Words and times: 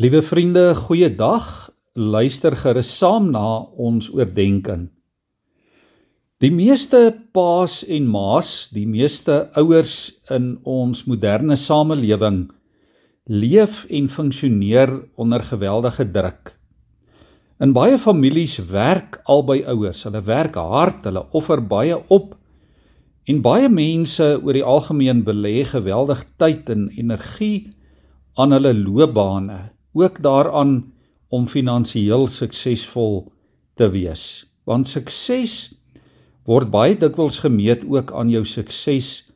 Liewe 0.00 0.22
vriende, 0.24 0.70
goeiedag. 0.74 1.68
Luister 1.92 2.54
gerus 2.56 2.88
saam 2.96 3.26
na 3.34 3.66
ons 3.76 4.06
oordeenking. 4.08 4.86
Die 6.40 6.48
meeste 6.48 7.00
paas 7.36 7.82
en 7.84 8.06
ma's, 8.08 8.70
die 8.72 8.86
meeste 8.88 9.34
ouers 9.60 9.96
in 10.32 10.54
ons 10.64 11.02
moderne 11.04 11.58
samelewing 11.60 12.38
leef 13.28 13.82
en 13.92 14.08
funksioneer 14.08 14.94
onder 15.20 15.44
geweldige 15.44 16.06
druk. 16.14 16.54
In 17.60 17.74
baie 17.76 17.98
families 18.00 18.54
werk 18.70 19.18
albei 19.28 19.58
ouers. 19.68 20.06
Hulle 20.08 20.22
werk 20.24 20.56
hard, 20.56 21.04
hulle 21.10 21.26
offer 21.36 21.60
baie 21.60 21.98
op 22.08 22.38
en 23.28 23.42
baie 23.44 23.68
mense 23.68 24.30
oor 24.38 24.56
die 24.56 24.64
algemeen 24.64 25.20
belê 25.28 25.58
geweldig 25.74 26.24
tyd 26.40 26.72
en 26.72 26.88
energie 26.96 27.68
aan 28.40 28.56
hulle 28.56 28.72
loopbane 28.80 29.60
ook 29.92 30.22
daaraan 30.22 30.92
om 31.28 31.46
finansiëel 31.46 32.26
suksesvol 32.26 33.32
te 33.74 33.88
wees. 33.90 34.46
Want 34.64 34.88
sukses 34.88 35.72
word 36.48 36.70
baie 36.72 36.96
dikwels 36.98 37.40
gemeet 37.44 37.84
ook 37.86 38.12
aan 38.12 38.30
jou 38.32 38.44
sukses 38.44 39.30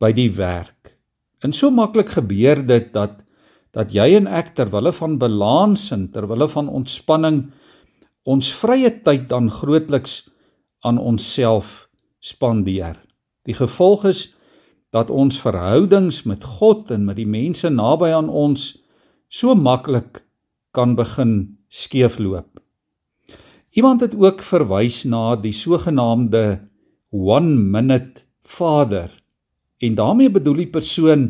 by 0.00 0.12
die 0.16 0.30
werk. 0.36 0.96
En 1.40 1.52
so 1.56 1.70
maklik 1.72 2.12
gebeur 2.16 2.62
dit 2.66 2.92
dat 2.92 3.24
dat 3.70 3.92
jy 3.94 4.16
en 4.18 4.26
ek 4.26 4.48
ter 4.58 4.66
wille 4.72 4.90
van 4.90 5.12
balans 5.20 5.92
en 5.94 6.08
ter 6.10 6.26
wille 6.26 6.48
van 6.50 6.66
ontspanning 6.66 7.44
ons 8.26 8.48
vrye 8.58 8.90
tyd 9.06 9.28
dan 9.30 9.46
grootliks 9.50 10.24
aan 10.82 10.98
onsself 10.98 11.86
spandeer. 12.18 12.98
Die 13.46 13.54
gevolg 13.54 14.08
is 14.10 14.24
dat 14.90 15.10
ons 15.10 15.38
verhoudings 15.38 16.24
met 16.26 16.44
God 16.58 16.90
en 16.90 17.06
met 17.06 17.20
die 17.20 17.28
mense 17.30 17.70
naby 17.70 18.10
aan 18.10 18.28
ons 18.28 18.72
so 19.30 19.54
maklik 19.54 20.24
kan 20.74 20.96
begin 20.98 21.56
skeefloop. 21.70 22.58
Iemand 23.78 24.02
het 24.02 24.16
ook 24.18 24.42
verwys 24.42 25.04
na 25.06 25.36
die 25.38 25.54
sogenaamde 25.54 26.66
one 27.14 27.54
minute 27.54 28.26
father 28.42 29.14
en 29.78 29.94
daarmee 29.94 30.30
bedoel 30.34 30.64
die 30.64 30.72
persoon 30.74 31.28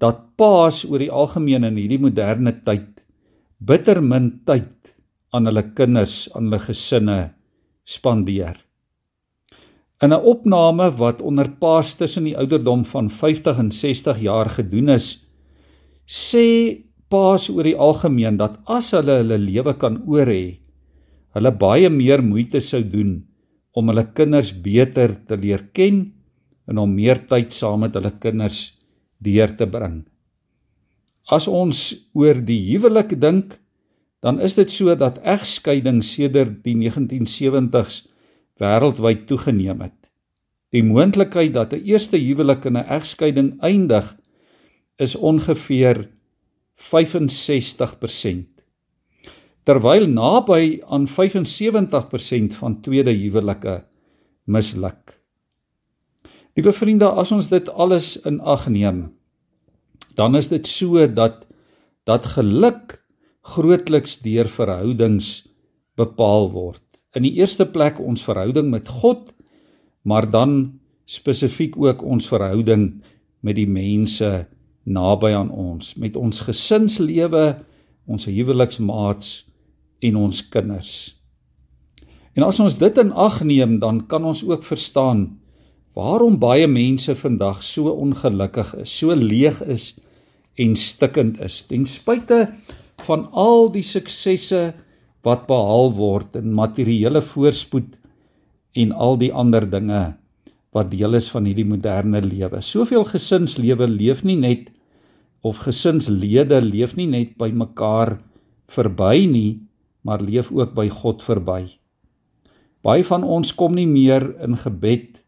dat 0.00 0.24
paas 0.40 0.84
oor 0.88 1.02
die 1.02 1.12
algemeen 1.12 1.68
in 1.68 1.76
hierdie 1.76 2.00
moderne 2.00 2.54
tyd 2.64 3.04
bitter 3.58 4.00
min 4.00 4.30
tyd 4.46 4.94
aan 5.34 5.50
hulle 5.50 5.64
kinders, 5.76 6.28
aan 6.32 6.48
hulle 6.48 6.62
gesinne 6.62 7.18
spandeer. 7.84 8.56
In 10.00 10.14
'n 10.14 10.24
opname 10.32 10.90
wat 10.96 11.22
onder 11.22 11.48
paas 11.50 11.94
tussen 11.94 12.24
die 12.24 12.36
ouderdom 12.38 12.84
van 12.84 13.10
50 13.10 13.58
en 13.58 13.70
60 13.70 14.20
jaar 14.20 14.48
gedoen 14.50 14.88
is, 14.88 15.26
sê 16.06 16.87
paas 17.12 17.48
oor 17.52 17.64
die 17.64 17.76
algemeen 17.76 18.36
dat 18.40 18.58
as 18.68 18.92
hulle 18.96 19.20
hulle 19.22 19.38
lewe 19.40 19.74
kan 19.80 20.00
oor 20.06 20.28
hê, 20.28 20.60
hulle 21.36 21.52
baie 21.62 21.90
meer 21.92 22.22
moeite 22.24 22.60
sou 22.64 22.82
doen 22.84 23.18
om 23.76 23.90
hulle 23.90 24.04
kinders 24.16 24.52
beter 24.64 25.14
te 25.28 25.36
leer 25.36 25.68
ken 25.76 26.02
en 26.68 26.80
om 26.82 26.92
meer 26.92 27.20
tyd 27.30 27.54
saam 27.54 27.84
met 27.84 27.96
hulle 27.96 28.12
kinders 28.20 28.60
deur 29.24 29.54
te 29.56 29.66
bring. 29.66 30.02
As 31.28 31.48
ons 31.48 31.92
oor 32.16 32.38
die 32.40 32.60
huwelik 32.70 33.14
dink, 33.20 33.58
dan 34.24 34.40
is 34.42 34.56
dit 34.58 34.70
so 34.72 34.94
dat 34.98 35.20
egskeiding 35.22 36.00
sedert 36.02 36.62
die 36.64 36.74
1970s 36.74 38.06
wêreldwyd 38.58 39.26
toegeneem 39.28 39.84
het. 39.84 39.96
Die 40.74 40.82
moontlikheid 40.82 41.54
dat 41.54 41.72
'n 41.72 41.84
eerste 41.84 42.18
huwelik 42.18 42.64
in 42.64 42.76
'n 42.76 42.88
egskeiding 42.88 43.50
eindig 43.62 44.16
is 44.98 45.14
ongeveer 45.14 46.08
65%. 46.78 48.62
Terwyl 49.66 50.06
naby 50.08 50.80
aan 50.86 51.06
75% 51.10 52.54
van 52.56 52.80
tweede 52.80 53.12
huwelike 53.12 53.82
misluk. 54.48 55.18
Liewe 56.56 56.72
vriende, 56.72 57.10
as 57.10 57.32
ons 57.34 57.50
dit 57.52 57.68
alles 57.70 58.16
in 58.26 58.40
ag 58.40 58.66
neem, 58.72 59.10
dan 60.18 60.34
is 60.38 60.48
dit 60.50 60.66
so 60.66 61.06
dat 61.06 61.46
dat 62.08 62.24
geluk 62.24 62.96
grootliks 63.44 64.18
deur 64.24 64.48
verhoudings 64.48 65.44
bepaal 66.00 66.48
word. 66.54 66.82
In 67.14 67.26
die 67.26 67.36
eerste 67.36 67.66
plek 67.68 68.00
ons 68.00 68.24
verhouding 68.24 68.70
met 68.72 68.88
God, 68.88 69.34
maar 70.08 70.24
dan 70.30 70.80
spesifiek 71.08 71.76
ook 71.76 72.02
ons 72.02 72.28
verhouding 72.28 73.02
met 73.44 73.58
die 73.58 73.68
mense 73.68 74.46
naby 74.88 75.32
aan 75.36 75.50
ons 75.50 75.94
met 76.00 76.16
ons 76.16 76.40
gesinslewe, 76.48 77.58
ons 78.08 78.28
huweliksmaats 78.28 79.44
en 80.04 80.16
ons 80.16 80.42
kinders. 80.52 80.94
En 82.38 82.46
as 82.46 82.60
ons 82.62 82.76
dit 82.78 83.00
in 83.02 83.12
ag 83.18 83.40
neem, 83.42 83.78
dan 83.82 84.04
kan 84.06 84.24
ons 84.24 84.44
ook 84.46 84.64
verstaan 84.66 85.26
waarom 85.98 86.36
baie 86.38 86.68
mense 86.70 87.14
vandag 87.18 87.64
so 87.66 87.90
ongelukkig 87.90 88.74
is, 88.84 88.92
so 89.00 89.14
leeg 89.14 89.58
is 89.66 89.96
en 90.58 90.76
stikkend 90.78 91.40
is 91.42 91.64
ten 91.66 91.86
spyte 91.90 92.44
van 93.06 93.26
al 93.34 93.66
die 93.74 93.82
suksesse 93.86 94.68
wat 95.26 95.48
behaal 95.50 95.90
word 95.98 96.38
in 96.38 96.54
materiële 96.54 97.22
voorspoed 97.22 97.98
en 98.78 98.94
al 98.94 99.18
die 99.18 99.32
ander 99.34 99.66
dinge 99.66 100.02
wat 100.76 100.90
deel 100.92 101.18
is 101.18 101.30
van 101.32 101.46
hierdie 101.48 101.66
moderne 101.66 102.20
lewe. 102.22 102.60
Soveel 102.62 103.06
gesinslewe 103.08 103.88
leef 103.90 104.22
nie 104.26 104.38
net 104.38 104.70
of 105.42 105.62
gesinslede 105.64 106.60
leef 106.62 106.96
nie 106.96 107.06
net 107.06 107.36
by 107.38 107.50
mekaar 107.54 108.18
verby 108.68 109.26
nie, 109.26 109.52
maar 110.02 110.22
leef 110.22 110.50
ook 110.52 110.74
by 110.74 110.88
God 110.88 111.22
verby. 111.22 111.62
Baie 112.84 113.04
van 113.04 113.24
ons 113.24 113.52
kom 113.54 113.74
nie 113.74 113.88
meer 113.88 114.24
in 114.44 114.56
gebed 114.56 115.22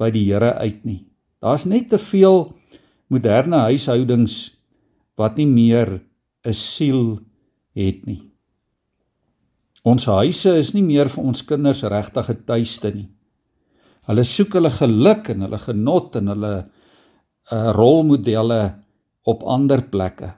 by 0.00 0.10
die 0.10 0.24
Here 0.30 0.54
uit 0.60 0.84
nie. 0.84 1.04
Daar's 1.40 1.66
net 1.68 1.90
te 1.92 1.98
veel 2.00 2.50
moderne 3.12 3.66
huishoudings 3.68 4.50
wat 5.20 5.36
nie 5.36 5.46
meer 5.46 6.00
'n 6.44 6.52
siel 6.52 7.20
het 7.76 8.06
nie. 8.06 8.30
Ons 9.84 10.04
huise 10.04 10.56
is 10.58 10.74
nie 10.74 10.82
meer 10.84 11.08
vir 11.08 11.24
ons 11.24 11.42
kinders 11.42 11.82
regtig 11.82 12.28
'n 12.30 12.44
tuiste 12.46 12.94
nie. 12.94 13.08
Hulle 14.06 14.24
soek 14.24 14.52
hulle 14.52 14.70
geluk 14.70 15.28
en 15.30 15.40
hulle 15.40 15.58
genot 15.58 16.16
en 16.16 16.26
hulle 16.26 16.70
uh 17.52 17.72
rolmodelle 17.72 18.74
op 19.24 19.42
ander 19.42 19.82
plekke. 19.82 20.34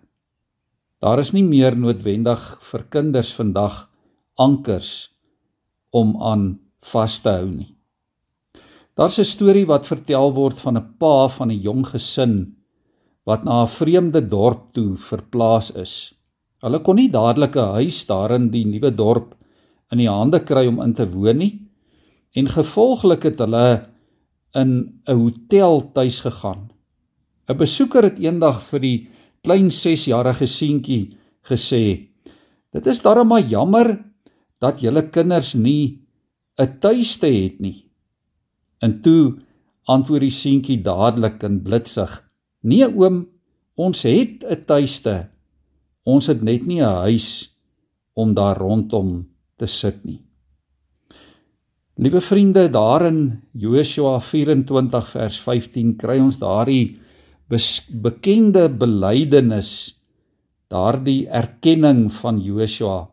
Daar 1.03 1.19
is 1.19 1.33
nie 1.35 1.45
meer 1.45 1.77
noodwendig 1.77 2.41
vir 2.63 2.85
kinders 2.91 3.33
vandag 3.35 3.89
ankers 4.39 5.11
om 5.91 6.17
aan 6.23 6.61
vas 6.93 7.19
te 7.23 7.31
hou 7.31 7.51
nie. 7.51 7.75
Daar's 8.95 9.19
'n 9.19 9.25
storie 9.25 9.67
wat 9.67 9.87
vertel 9.87 10.33
word 10.33 10.61
van 10.61 10.77
'n 10.77 10.95
pa 10.99 11.29
van 11.29 11.51
'n 11.51 11.63
jong 11.63 11.87
gesin 11.87 12.57
wat 13.25 13.45
na 13.45 13.63
'n 13.63 13.67
vreemde 13.67 14.21
dorp 14.29 14.73
toe 14.73 14.97
verplaas 14.97 15.71
is. 15.71 16.15
Hulle 16.63 16.79
kon 16.79 16.97
nie 16.97 17.11
dadelik 17.11 17.57
'n 17.57 17.75
huis 17.79 18.07
daar 18.07 18.31
in 18.33 18.51
die 18.51 18.65
nuwe 18.65 18.91
dorp 18.91 19.35
in 19.93 19.99
die 19.99 20.09
hande 20.09 20.41
kry 20.41 20.67
om 20.67 20.81
in 20.81 20.95
te 20.95 21.07
woon 21.07 21.39
nie 21.39 21.69
en 22.35 22.49
gevolglik 22.49 23.23
het 23.23 23.39
hulle 23.39 23.89
in 24.55 25.01
'n 25.07 25.17
hotel 25.17 25.93
tuis 25.93 26.21
gegaan 26.21 26.72
'n 27.53 27.59
Besoeker 27.61 28.09
het 28.09 28.19
eendag 28.19 28.63
vir 28.71 28.81
die 28.81 28.99
klein 29.45 29.69
6-jarige 29.69 30.47
seentjie 30.49 31.13
gesê: 31.45 32.09
"Dit 32.73 32.87
is 32.87 33.03
darem 33.05 33.29
maar 33.29 33.45
jammer 33.45 33.99
dat 34.61 34.81
julle 34.81 35.11
kinders 35.11 35.55
nie 35.55 36.01
'n 36.59 36.79
tuiste 36.81 37.27
het 37.27 37.61
nie." 37.61 37.91
En 38.81 39.03
toe 39.03 39.39
antwoord 39.85 40.21
die 40.21 40.31
seentjie 40.31 40.81
dadelik 40.81 41.43
in 41.43 41.63
blitsig: 41.63 42.31
"Nee 42.63 42.89
oom, 42.89 43.29
ons 43.77 44.03
het 44.03 44.45
'n 44.45 44.65
tuiste. 44.65 45.29
Ons 46.05 46.27
het 46.27 46.43
net 46.43 46.67
nie 46.67 46.81
'n 46.81 47.05
huis 47.05 47.59
om 48.15 48.35
daar 48.35 48.57
rondom 48.57 49.29
te 49.57 49.67
sit 49.67 50.05
nie." 50.05 50.25
Liewe 51.97 52.21
vriende, 52.21 52.71
daar 52.71 53.07
in 53.07 53.43
Joshua 53.53 54.21
24 54.21 55.09
vers 55.09 55.41
15 55.41 55.97
kry 55.97 56.19
ons 56.19 56.39
daardie 56.39 57.02
bekende 57.53 58.69
belydenis 58.73 59.99
daardie 60.73 61.29
erkenning 61.29 62.07
van 62.23 62.41
Joshua 62.41 63.11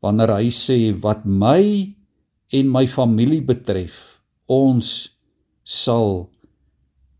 wanneer 0.00 0.32
hy 0.32 0.48
sê 0.48 0.78
wat 1.02 1.26
my 1.28 1.60
en 2.56 2.70
my 2.72 2.86
familie 2.88 3.42
betref 3.44 3.98
ons 4.48 5.10
sal 5.62 6.30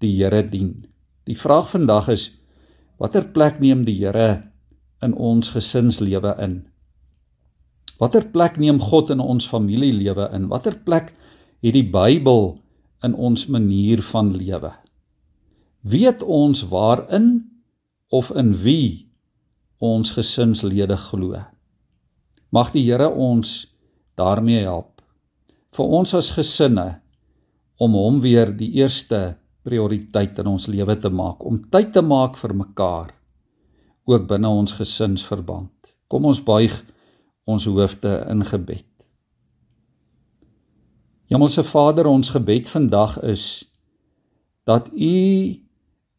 die 0.01 0.17
Here 0.17 0.41
dien. 0.43 0.73
Die 1.29 1.37
vraag 1.37 1.69
vandag 1.75 2.09
is 2.17 2.31
watter 2.97 3.29
plek 3.37 3.61
neem 3.61 3.85
die 3.85 3.99
Here 4.01 4.49
in 5.05 5.13
ons 5.13 5.53
gesinslewe 5.53 6.35
in? 6.41 6.63
Watter 8.01 8.25
plek 8.33 8.57
neem 8.57 8.81
God 8.81 9.13
in 9.13 9.21
ons 9.21 9.45
familielewe 9.45 10.31
in? 10.33 10.49
Watter 10.49 10.79
plek 10.89 11.13
het 11.61 11.75
die 11.77 11.85
Bybel 11.85 12.55
in 13.05 13.13
ons 13.13 13.45
manier 13.53 14.01
van 14.09 14.33
lewe? 14.33 14.73
Weet 15.81 16.23
ons 16.23 16.63
waarin 16.69 17.51
of 18.09 18.31
in 18.31 18.53
wie 18.63 19.11
ons 19.79 20.11
gesinslede 20.11 20.97
glo. 20.97 21.39
Mag 22.51 22.73
die 22.75 22.85
Here 22.85 23.09
ons 23.09 23.71
daarmee 24.19 24.65
help. 24.67 25.01
Vir 25.73 25.87
ons 26.01 26.15
as 26.19 26.33
gesinne 26.35 27.01
om 27.81 27.95
hom 27.97 28.19
weer 28.21 28.51
die 28.53 28.73
eerste 28.83 29.39
prioriteit 29.65 30.39
in 30.41 30.51
ons 30.51 30.67
lewe 30.69 30.97
te 30.99 31.09
maak, 31.13 31.45
om 31.47 31.61
tyd 31.73 31.93
te 31.95 32.03
maak 32.03 32.37
vir 32.41 32.55
mekaar 32.57 33.15
ook 34.11 34.27
binne 34.29 34.49
ons 34.49 34.75
gesinsverband. 34.75 35.73
Kom 36.11 36.27
ons 36.27 36.43
buig 36.43 36.75
ons 37.49 37.65
hoofde 37.69 38.13
in 38.29 38.45
gebed. 38.47 38.87
Hemelse 41.31 41.63
Vader, 41.63 42.09
ons 42.11 42.33
gebed 42.35 42.69
vandag 42.69 43.21
is 43.23 43.45
dat 44.67 44.91
U 44.91 45.15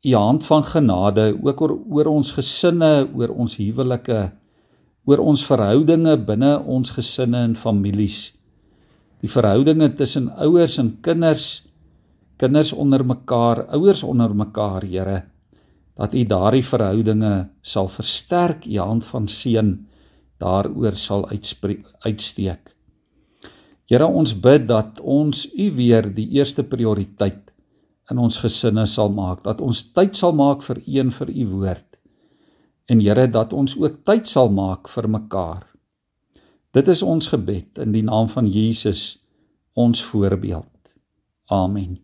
U 0.01 0.15
hand 0.15 0.45
van 0.45 0.63
genade 0.65 1.39
ook 1.43 1.61
oor, 1.61 1.73
oor 1.89 2.07
ons 2.09 2.31
gesinne, 2.33 3.05
oor 3.13 3.29
ons 3.37 3.53
huwelike, 3.59 4.21
oor 5.05 5.21
ons 5.21 5.43
verhoudinge 5.45 6.15
binne 6.25 6.55
ons 6.65 6.93
gesinne 6.95 7.37
en 7.45 7.53
families. 7.55 8.31
Die 9.21 9.29
verhoudinge 9.29 9.91
tussen 9.93 10.31
ouers 10.41 10.79
en 10.81 10.95
kinders, 11.05 11.45
kinders 12.41 12.73
onder 12.73 13.05
mekaar, 13.05 13.67
ouers 13.77 14.01
onder 14.03 14.33
mekaar, 14.33 14.81
Here, 14.89 15.21
dat 15.93 16.17
U 16.17 16.25
daardie 16.25 16.65
verhoudinge 16.65 17.51
sal 17.61 17.87
versterk, 17.87 18.65
U 18.65 18.79
hand 18.81 19.05
van 19.05 19.29
seën 19.29 19.75
daaroor 20.41 20.97
sal 20.97 21.27
uitsteek. 21.29 22.73
Here 23.85 24.07
ons 24.07 24.33
bid 24.33 24.65
dat 24.65 24.97
ons 25.03 25.45
U 25.53 25.71
weer 25.77 26.09
die 26.09 26.31
eerste 26.39 26.63
prioriteit 26.65 27.50
in 28.11 28.19
ons 28.19 28.41
gesinne 28.43 28.85
sal 28.89 29.11
maak, 29.15 29.45
dat 29.47 29.61
ons 29.63 29.85
tyd 29.95 30.17
sal 30.19 30.35
maak 30.35 30.65
vir 30.67 30.81
een 30.85 31.11
vir 31.15 31.31
U 31.31 31.47
woord. 31.55 31.87
En 32.91 32.99
Here 32.99 33.27
dat 33.31 33.53
ons 33.55 33.77
ook 33.79 34.01
tyd 34.07 34.27
sal 34.27 34.51
maak 34.51 34.91
vir 34.91 35.07
mekaar. 35.07 35.63
Dit 36.75 36.87
is 36.91 37.01
ons 37.03 37.31
gebed 37.31 37.79
in 37.83 37.95
die 37.95 38.03
naam 38.03 38.27
van 38.31 38.47
Jesus, 38.47 39.19
ons 39.73 40.03
voorbeeld. 40.11 40.67
Amen. 41.51 41.99